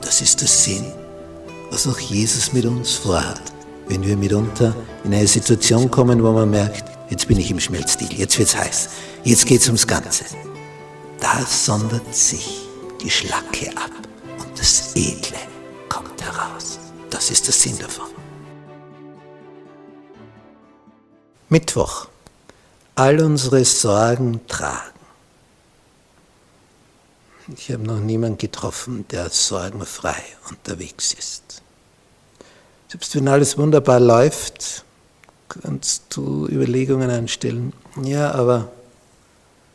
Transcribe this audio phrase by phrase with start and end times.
[0.00, 0.92] Das ist der Sinn,
[1.70, 3.40] was auch Jesus mit uns vorhat,
[3.88, 8.12] wenn wir mitunter in eine Situation kommen, wo man merkt, jetzt bin ich im Schmelzstil,
[8.12, 8.88] jetzt wird's heiß,
[9.24, 10.24] jetzt geht's ums Ganze.
[11.20, 12.62] Da sondert sich
[13.02, 13.90] die Schlacke ab
[14.38, 15.38] und das Edle
[15.88, 16.78] kommt heraus.
[17.10, 18.06] Das ist der Sinn davon.
[21.48, 22.06] Mittwoch.
[22.94, 24.99] All unsere Sorgen tragen.
[27.56, 31.62] Ich habe noch niemanden getroffen, der sorgenfrei unterwegs ist.
[32.88, 34.84] Selbst wenn alles wunderbar läuft,
[35.48, 37.72] kannst du Überlegungen anstellen.
[38.02, 38.70] Ja, aber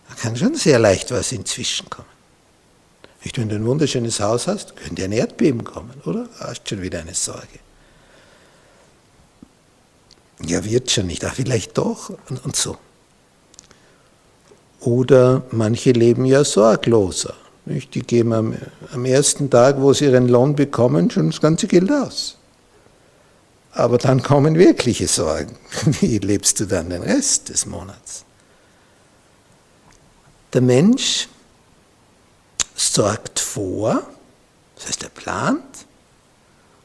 [0.08, 2.08] da kann schon sehr leicht was inzwischen kommen.
[3.24, 6.30] Nicht, wenn du ein wunderschönes Haus hast, könnte ein Erdbeben kommen, oder?
[6.40, 7.60] Hast schon wieder eine Sorge.
[10.46, 12.78] Ja, wird schon nicht, ach, vielleicht doch und, und so.
[14.82, 17.34] Oder manche leben ja sorgloser.
[17.66, 18.56] Die geben am,
[18.94, 22.38] am ersten Tag, wo sie ihren Lohn bekommen, schon das ganze Geld aus.
[23.72, 25.58] Aber dann kommen wirkliche Sorgen.
[26.00, 28.24] Wie lebst du dann den Rest des Monats?
[30.54, 31.28] Der Mensch
[32.76, 34.04] sorgt vor,
[34.76, 35.86] das heißt er plant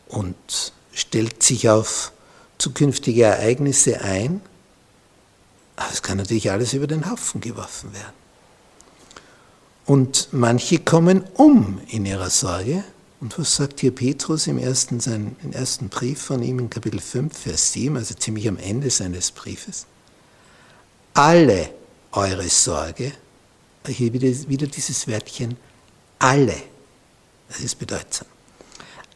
[0.09, 2.13] und stellt sich auf
[2.59, 4.41] zukünftige Ereignisse ein,
[5.77, 8.13] aber es kann natürlich alles über den Haufen geworfen werden.
[9.91, 12.85] Und manche kommen um in ihrer Sorge.
[13.21, 17.01] Und was sagt hier Petrus im ersten, seinen, im ersten Brief von ihm in Kapitel
[17.01, 19.87] 5, Vers 7, also ziemlich am Ende seines Briefes?
[21.15, 21.75] Alle
[22.13, 23.11] eure Sorge,
[23.85, 25.57] hier wieder, wieder dieses Wörtchen,
[26.21, 26.55] alle,
[27.49, 28.29] das ist bedeutsam.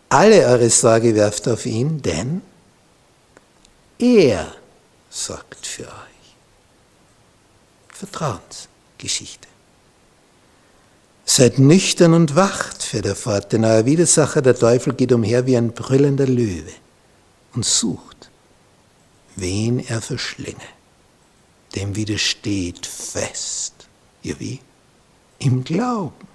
[0.08, 2.42] Alle eure Sorge werft auf ihn, denn
[3.96, 4.52] er
[5.08, 6.34] sorgt für euch.
[7.90, 9.53] Vertrauensgeschichte.
[11.36, 15.56] Seid nüchtern und wacht, fährt er fort, denn euer Widersacher, der Teufel, geht umher wie
[15.56, 16.70] ein brüllender Löwe
[17.54, 18.30] und sucht,
[19.34, 20.68] wen er verschlinge.
[21.74, 23.88] Dem widersteht fest.
[24.22, 24.60] Ja, wie?
[25.40, 26.28] Im Glauben,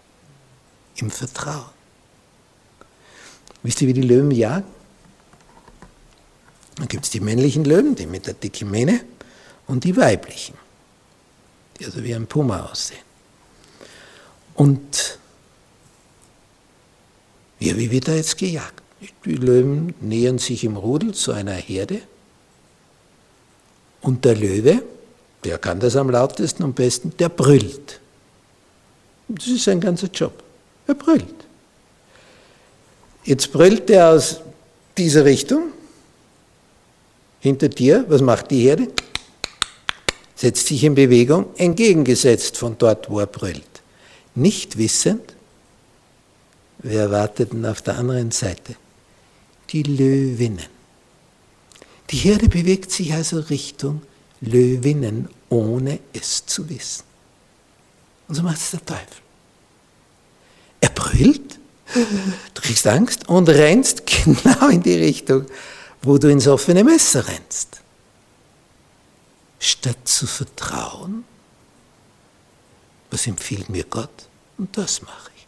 [0.98, 1.72] im Vertrauen.
[3.64, 4.68] Wisst ihr, wie die Löwen jagen?
[6.76, 9.00] Dann gibt es die männlichen Löwen, die mit der dicken Mähne,
[9.66, 10.56] und die weiblichen,
[11.80, 13.09] die also wie ein Puma aussehen.
[14.60, 15.18] Und
[17.62, 18.84] ja, wie wird da jetzt gejagt?
[19.24, 22.02] Die Löwen nähern sich im Rudel zu einer Herde
[24.02, 24.84] und der Löwe,
[25.46, 28.02] der kann das am lautesten und besten, der brüllt.
[29.30, 30.44] Das ist sein ganzer Job.
[30.88, 31.36] Er brüllt.
[33.24, 34.42] Jetzt brüllt er aus
[34.98, 35.72] dieser Richtung
[37.40, 38.90] hinter dir, was macht die Herde?
[40.36, 43.79] Setzt sich in Bewegung, entgegengesetzt von dort, wo er brüllt.
[44.36, 45.34] Nicht wissend,
[46.80, 48.76] wer warteten auf der anderen Seite?
[49.70, 50.68] Die Löwinnen.
[52.10, 54.02] Die Herde bewegt sich also Richtung
[54.42, 57.04] Löwinnen, ohne es zu wissen.
[58.28, 59.18] Und so macht es der Teufel.
[60.82, 61.60] Er brüllt,
[62.54, 65.46] du kriegst Angst und rennst genau in die Richtung,
[66.02, 67.82] wo du ins offene Messer rennst.
[69.60, 71.26] Statt zu vertrauen,
[73.12, 74.28] was empfiehlt mir Gott?
[74.58, 75.48] Und das mache ich.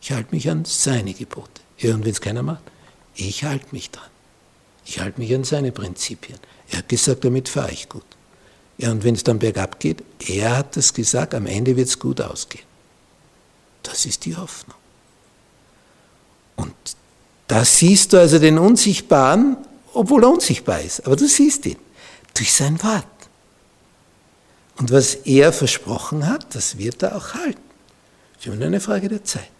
[0.00, 1.60] Ich halte mich an seine Gebote.
[1.78, 2.62] Ja, und wenn es keiner macht,
[3.14, 4.10] ich halte mich dran.
[4.84, 6.38] Ich halte mich an seine Prinzipien.
[6.70, 8.04] Er hat gesagt, damit fahre ich gut.
[8.78, 11.98] Ja, und wenn es dann bergab geht, er hat das gesagt, am Ende wird es
[11.98, 12.64] gut ausgehen.
[13.82, 14.76] Das ist die Hoffnung.
[16.56, 16.74] Und
[17.48, 19.56] da siehst du also den Unsichtbaren
[19.98, 21.04] obwohl er unsichtbar ist.
[21.06, 21.76] Aber du siehst ihn
[22.34, 23.04] durch sein Wort.
[24.78, 27.60] Und was er versprochen hat, das wird er auch halten.
[28.38, 29.50] Es ist immer eine Frage der Zeit.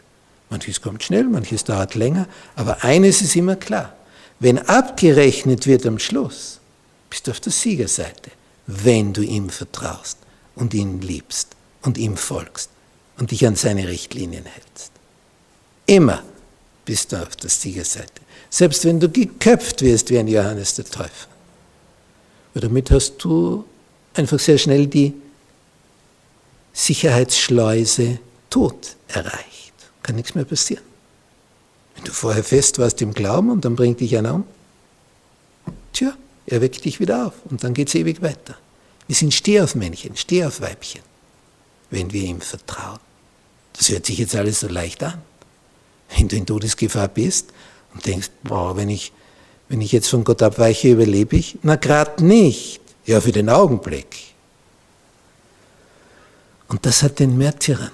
[0.50, 2.26] Manches kommt schnell, manches dauert länger,
[2.56, 3.94] aber eines ist immer klar.
[4.41, 6.61] Wenn abgerechnet wird am Schluss,
[7.11, 8.31] bist du auf der Siegerseite,
[8.67, 10.19] wenn du ihm vertraust
[10.55, 11.49] und ihn liebst
[11.82, 12.71] und ihm folgst
[13.19, 14.93] und dich an seine Richtlinien hältst.
[15.87, 16.23] Immer
[16.85, 18.23] bist du auf der Siegerseite.
[18.50, 21.29] Selbst wenn du geköpft wirst wie ein Johannes der Täufer.
[22.55, 23.64] Weil damit hast du
[24.14, 25.14] einfach sehr schnell die
[26.72, 28.19] Sicherheitsschleuse
[28.50, 29.72] tot erreicht.
[30.02, 30.84] Kann nichts mehr passieren.
[31.96, 34.44] Wenn du vorher fest warst im Glauben und dann bringt dich einer um,
[35.93, 36.16] tja,
[36.46, 38.56] er weckt dich wieder auf und dann geht es ewig weiter.
[39.08, 41.02] Wir sind Stehaufmännchen, Stehaufweibchen,
[41.90, 43.00] wenn wir ihm vertrauen.
[43.76, 45.20] Das hört sich jetzt alles so leicht an.
[46.16, 47.49] Wenn du in Todesgefahr bist
[47.94, 49.12] und denkst, boah, wenn ich,
[49.69, 51.58] wenn ich jetzt von Gott abweiche, überlebe ich?
[51.62, 52.81] Na, gerade nicht.
[53.08, 54.34] Ja, für den Augenblick.
[56.69, 57.90] Und das hat den Märtyrern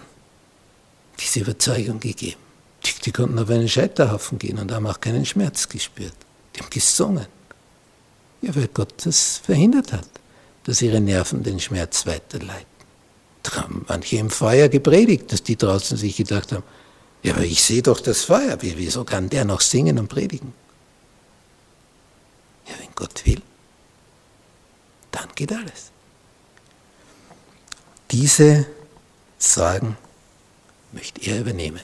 [1.20, 2.40] diese Überzeugung gegeben.
[2.84, 6.16] Die, die konnten auf einen Scheiterhaufen gehen und haben auch keinen Schmerz gespürt.
[6.54, 7.26] Die haben gesungen.
[8.42, 10.08] Ja, weil Gott das verhindert hat,
[10.64, 12.66] dass ihre Nerven den Schmerz weiterleiten.
[13.44, 16.64] Da haben manche im Feuer gepredigt, dass die draußen sich gedacht haben,
[17.22, 20.52] ja, aber ich sehe doch das Feuer, wieso kann der noch singen und predigen?
[22.66, 23.40] Ja, wenn Gott will,
[25.34, 25.90] geht alles.
[28.10, 28.66] Diese
[29.38, 29.96] Sorgen
[30.92, 31.82] möchte er übernehmen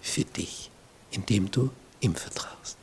[0.00, 0.70] für dich,
[1.10, 1.70] indem du
[2.00, 2.76] ihm vertraust.